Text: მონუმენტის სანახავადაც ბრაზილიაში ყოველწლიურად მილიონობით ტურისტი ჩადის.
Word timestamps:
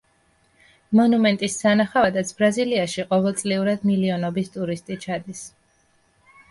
მონუმენტის 0.99 1.57
სანახავადაც 1.65 2.31
ბრაზილიაში 2.39 3.07
ყოველწლიურად 3.13 3.87
მილიონობით 3.93 4.53
ტურისტი 4.57 5.01
ჩადის. 5.07 5.45